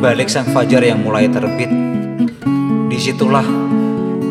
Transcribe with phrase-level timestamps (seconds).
[0.00, 1.68] balik sang fajar yang mulai terbit,
[2.88, 3.44] di situlah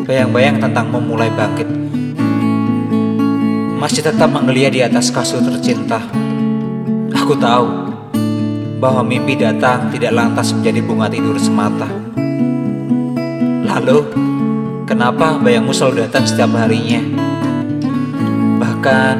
[0.02, 1.70] bayang-bayang tentangmu mulai bangkit.
[3.78, 6.02] Masih tetap menggeliat di atas kasur tercinta.
[7.14, 7.86] Aku tahu
[8.82, 11.86] bahwa mimpi datang tidak lantas menjadi bunga tidur semata.
[13.70, 14.10] Lalu,
[14.90, 16.98] kenapa bayangmu selalu datang setiap harinya?
[18.58, 19.16] Bahkan,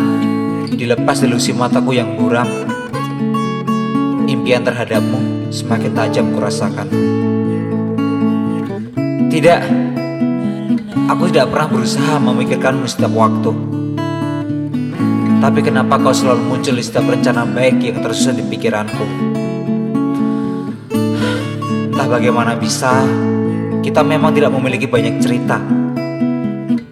[0.75, 2.70] dilepas delusi mataku yang buram,
[4.41, 6.89] impian terhadapmu semakin tajam kurasakan.
[9.29, 9.61] Tidak,
[11.13, 13.53] aku tidak pernah berusaha memikirkanmu setiap waktu.
[15.45, 19.05] Tapi kenapa kau selalu muncul di setiap rencana baik yang tersusun di pikiranku?
[21.93, 23.05] Entah bagaimana bisa,
[23.85, 25.61] kita memang tidak memiliki banyak cerita.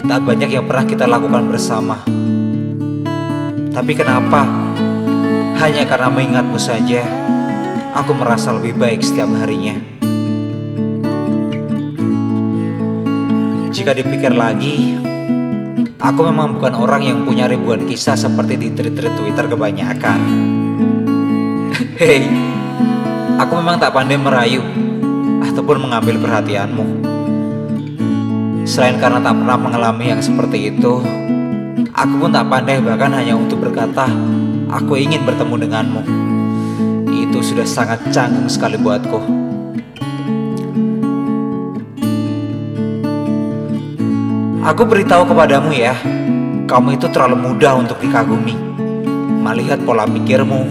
[0.05, 1.97] Tak banyak yang pernah kita lakukan bersama.
[3.73, 4.45] Tapi kenapa?
[5.59, 7.03] Hanya karena mengingatmu saja,
[7.99, 9.75] aku merasa lebih baik setiap harinya.
[13.75, 14.95] Jika dipikir lagi,
[15.99, 20.19] aku memang bukan orang yang punya ribuan kisah seperti di tweet-tweet Twitter kebanyakan.
[21.99, 22.23] Hei,
[23.43, 24.63] aku memang tak pandai merayu
[25.43, 26.87] ataupun mengambil perhatianmu.
[28.63, 31.03] Selain karena tak pernah mengalami yang seperti itu,
[31.91, 34.07] aku pun tak pandai bahkan hanya untuk berkata,
[34.71, 36.38] aku ingin bertemu denganmu.
[37.29, 39.21] Itu sudah sangat canggung sekali buatku.
[44.65, 45.93] Aku beritahu kepadamu ya,
[46.69, 48.53] kamu itu terlalu mudah untuk dikagumi.
[49.45, 50.65] Melihat pola pikirmu,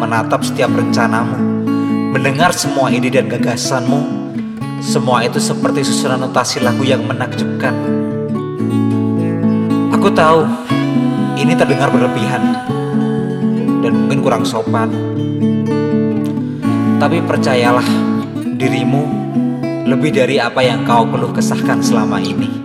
[0.00, 1.36] menatap setiap rencanamu,
[2.16, 4.00] mendengar semua ide dan gagasanmu,
[4.80, 7.74] semua itu seperti susunan notasi lagu yang menakjubkan.
[9.92, 10.48] Aku tahu
[11.36, 12.64] ini terdengar berlebihan
[13.84, 14.88] dan mungkin kurang sopan.
[16.98, 17.86] Tapi percayalah,
[18.58, 19.02] dirimu
[19.86, 22.57] lebih dari apa yang kau perlu kesahkan selama ini.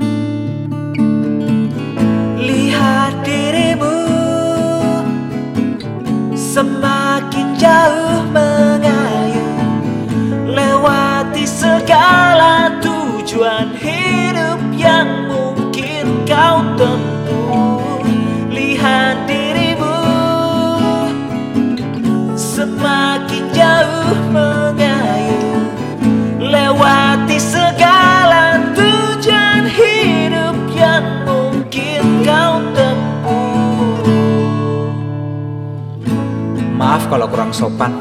[36.84, 37.96] Maaf kalau kurang sopan.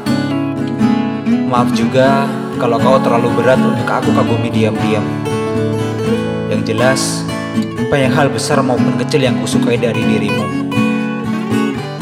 [1.47, 2.27] Maaf juga
[2.59, 5.07] kalau kau terlalu berat untuk aku kagumi diam-diam.
[6.51, 7.23] Yang jelas,
[7.87, 10.67] banyak hal besar maupun kecil yang kusukai dari dirimu.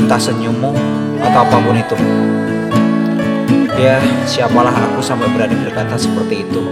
[0.01, 0.73] Entah senyummu
[1.21, 1.93] atau apa pun itu.
[3.77, 6.65] Ya, siapalah aku sampai berani berkata seperti itu.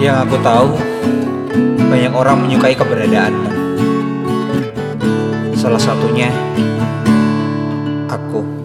[0.00, 0.80] Yang aku tahu,
[1.92, 3.53] banyak orang menyukai keberadaanmu.
[5.64, 6.28] Salah satunya
[8.12, 8.63] aku.